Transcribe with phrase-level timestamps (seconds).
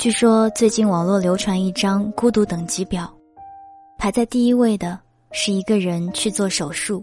[0.00, 3.06] 据说最近网络流传一张孤独等级表，
[3.98, 4.98] 排在第一位的
[5.30, 7.02] 是一个人去做手术，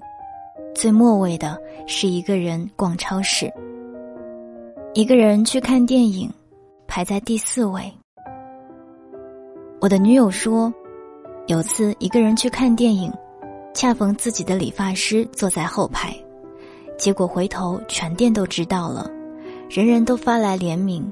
[0.73, 1.55] 最末位的
[1.86, 3.54] 是一个人逛超市，
[4.95, 6.27] 一个人去看电影，
[6.88, 7.83] 排在第四位。
[9.79, 10.73] 我的女友说，
[11.45, 13.14] 有次一个人去看电影，
[13.75, 16.16] 恰逢自己的理发师坐在后排，
[16.98, 19.07] 结果回头全店都知道了，
[19.70, 21.03] 人人都发来怜悯：“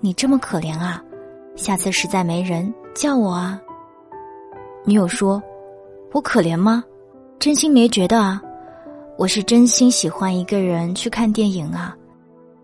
[0.00, 1.04] 你这么可怜啊，
[1.60, 3.60] 下次实在没人叫我啊。”
[4.84, 5.42] 女友说
[6.12, 6.82] ：“我可怜吗？
[7.38, 8.42] 真心没觉得啊，
[9.18, 11.94] 我是真心喜欢一个人去看电影啊，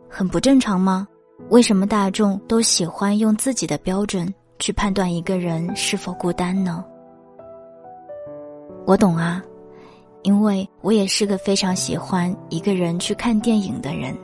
[0.09, 1.07] 很不正常吗？
[1.51, 6.83] 为什么大众都喜欢用自己的标准？”去判断一个人是否孤单呢？
[8.87, 9.45] 我懂啊，
[10.23, 14.17] 因为我也是个非常喜欢一个人去看电影的人。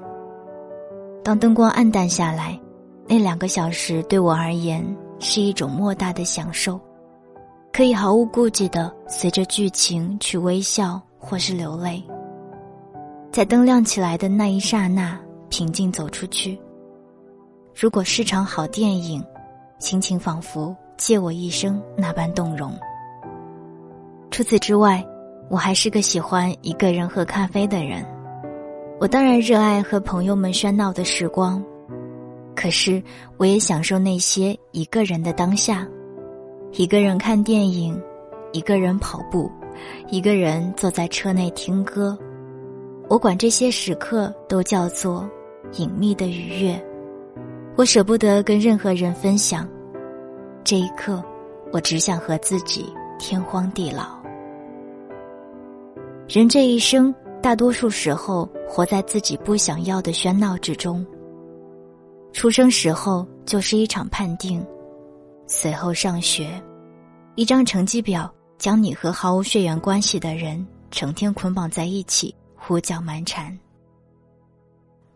[1.22, 2.58] 当灯光暗淡下来，
[3.06, 4.84] 那两个小时对我而言
[5.18, 6.80] 是一种莫大的享受，
[7.72, 12.02] 可以毫无顾忌的随着剧情去微笑或是流泪，
[13.30, 16.58] 在灯亮起来的那一刹那平静走出去。
[17.74, 19.22] 如果是场好电影。
[19.78, 22.72] 心情仿佛借我一生那般动容。
[24.30, 25.04] 除此之外，
[25.50, 28.06] 我还是个喜欢一个人喝咖啡的人。
[29.00, 31.60] 我当然热爱和朋友们喧闹的时光，
[32.62, 33.02] 可是
[33.38, 35.84] 我也享受那些一个人的当下：
[36.74, 38.00] 一个人看电影，
[38.52, 39.50] 一个人跑步，
[40.12, 42.16] 一个人坐在车内听歌。
[43.08, 45.28] 我管这些时刻都叫做
[45.72, 46.80] 隐秘的愉悦。
[47.74, 49.68] 我舍不得跟任何人分享，
[50.62, 51.20] 这一刻，
[51.72, 54.22] 我只想和自己天荒地老。
[56.28, 61.04] 人这一生，大多数时候活在自己不想要的喧闹之中。
[62.32, 64.64] 出生时候就是一场判定，
[65.46, 66.60] 随后上学，
[67.34, 73.56] 一张成绩表将你和毫无血缘关系的人成天捆绑在一起，胡搅蛮缠。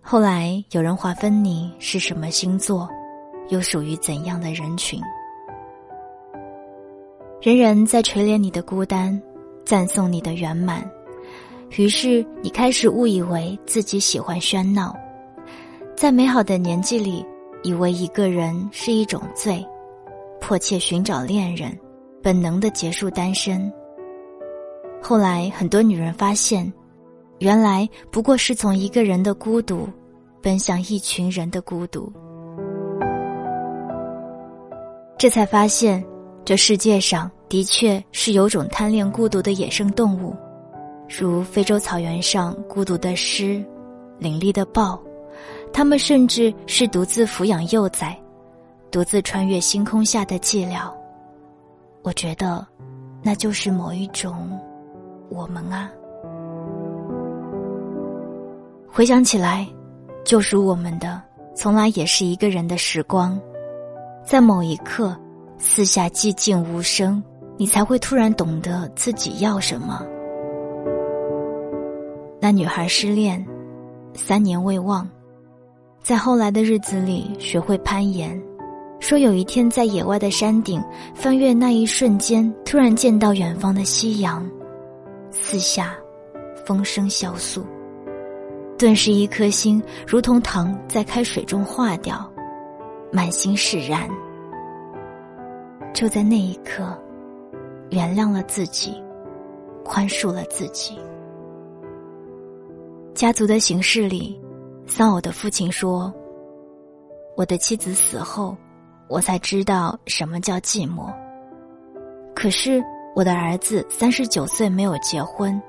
[0.03, 2.89] 后来有人划分你是什么星座，
[3.49, 5.01] 又属于怎样的人群。
[7.41, 9.21] 人人在垂怜你的孤单，
[9.65, 10.89] 赞颂你的圆满，
[11.77, 14.97] 于是你开始误以为自己喜欢喧闹，
[15.97, 17.25] 在美好的年纪里，
[17.63, 19.67] 以为一个人是一种罪，
[20.39, 21.75] 迫切寻找恋人，
[22.23, 23.73] 本能的结束单身。
[25.01, 26.71] 后来很多女人发现。
[27.41, 29.87] 原来不过是从一个人的孤独，
[30.43, 32.11] 奔向一群人的孤独。
[35.19, 36.03] 这才发现，
[36.47, 40.35] 这世界上的确是有种贪恋孤独的野生动物，
[41.07, 43.63] 如非洲草原上孤独的狮、
[44.19, 44.99] 凌厉的豹，
[45.77, 48.17] 他们甚至是独自抚养幼崽，
[48.91, 50.91] 独自穿越星空下的寂寥。
[52.01, 52.67] 我觉得，
[53.23, 54.59] 那就是某一种
[55.29, 55.91] 我们啊。
[58.89, 59.69] 回想起来，
[60.25, 61.21] 救赎我们的
[61.55, 63.39] 从来也是一个人的时光，
[64.25, 65.15] 在某一刻，
[65.59, 67.23] 四下寂静无声，
[67.59, 70.03] 你才会突然懂得自己要什么。
[72.41, 73.47] 那女孩失恋，
[74.15, 75.07] 三年未忘，
[76.07, 78.41] 在后来的日子里学会攀岩，
[79.01, 80.81] 说有一天在野外的山顶
[81.17, 84.49] 翻越那一瞬间，突然见到远方的夕阳，
[85.33, 85.97] 四下
[86.65, 87.67] 风声萧肃。
[88.79, 92.33] 顿时，一颗心如同糖在开水中化掉，
[93.11, 94.09] 满心释然。
[95.93, 96.97] 就在那一刻，
[97.91, 98.95] 原谅了自己，
[99.85, 100.97] 宽恕了自己。
[103.13, 104.41] 家族的形式里，
[104.87, 106.13] 丧偶的父亲说
[107.37, 108.57] ：“我的妻子死后，
[109.09, 111.13] 我才知道什么叫寂寞。
[112.35, 112.83] 可是
[113.15, 115.61] 我的儿子三十九岁没有结婚，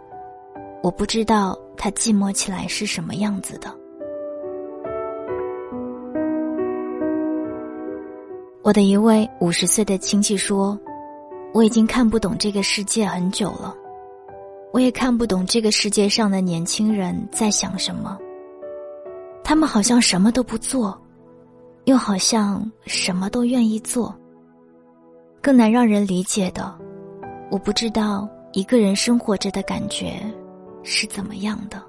[0.82, 3.72] 我不知道。”他寂寞起来是什么样子的？
[8.64, 10.76] 我的一位五十岁的亲戚说
[11.54, 13.76] ：“我已经看不懂这个世界很久了，
[14.74, 18.18] 我也看不懂这个世界上的年轻人在想什么。
[19.50, 21.02] 他们好像什么都不做，
[21.86, 24.14] 又好像什么都愿意做。
[25.42, 26.78] 更难让人理解的，
[27.50, 30.20] 我不知道一个人生活着的感觉。”
[30.84, 31.82] 是怎么样的？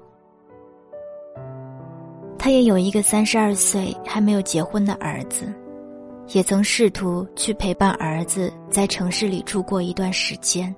[2.37, 5.53] 他也有一个三十二岁还没有结婚的儿子，
[6.29, 10.73] 也曾试图去陪伴儿子在城市里住过一段时间。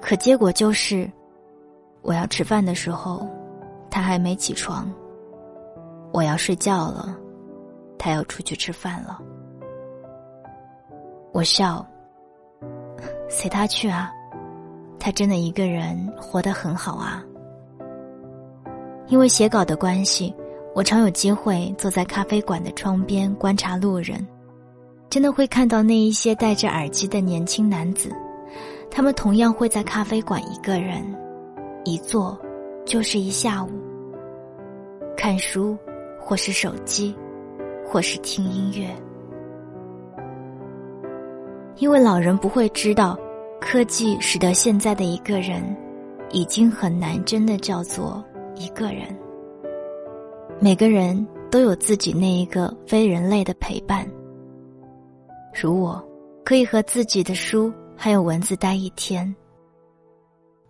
[0.00, 1.10] 可结果就是，
[2.00, 3.26] 我要吃饭的时候，
[3.98, 4.84] 他还没起床；
[6.12, 7.18] 我要睡觉了，
[7.98, 9.18] 他要出去吃饭了。
[11.32, 11.84] 我笑，
[13.28, 14.12] 随他去啊，
[15.00, 17.24] 他真的一个人活得很好啊。
[19.08, 20.32] 因为写稿的关系，
[20.76, 24.24] 我常有机会坐在咖啡馆的窗边观察路人，
[25.10, 28.12] 真的会看到那一些戴着耳机的年轻男子，
[28.92, 31.02] 他们同样会在咖啡馆一个人，
[31.82, 32.38] 一坐
[32.86, 33.68] 就是一下午，
[35.18, 35.76] 看书，
[36.16, 37.12] 或是手机，
[37.84, 38.88] 或是听音乐。
[41.78, 43.18] 因为老人不会知道，
[43.60, 45.76] 科技使得现在的一个人，
[46.30, 48.24] 已经很难真的叫做。
[48.54, 49.06] 一个人，
[50.60, 54.08] 每个人都有自己那一个非人类的陪伴。
[55.52, 56.00] 如我，
[56.44, 59.32] 可以和自己的书还有文字待一天。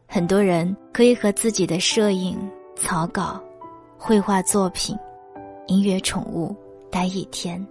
[0.06, 2.38] 很多人可以和自己的摄影、
[2.76, 3.42] 草稿、
[3.98, 4.96] 绘画作品、
[5.66, 6.54] 音乐、宠物
[6.90, 7.64] 待一天。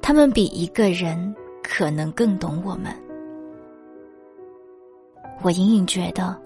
[0.00, 2.94] 他们比一个人可能更懂我们。
[5.42, 6.40] 我隐隐觉得。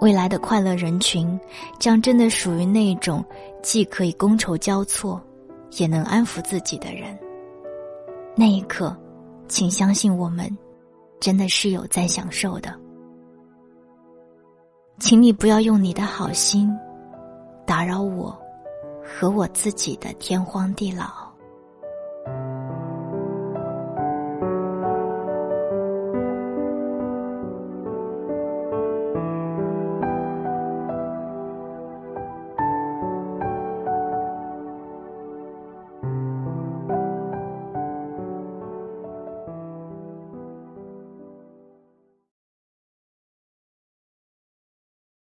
[0.00, 1.38] 未来的快乐人群，
[1.78, 3.22] 将真的属于那种
[3.62, 5.20] 既可以觥筹交错，
[5.72, 7.18] 也能安抚自己的人。
[8.34, 8.96] 那一刻，
[9.46, 10.56] 请相信我们，
[11.20, 12.74] 真的是有在享受的。
[14.98, 16.74] 请你不要用你的好心，
[17.70, 18.36] 打扰我
[19.00, 21.19] 和我自己的天荒地老。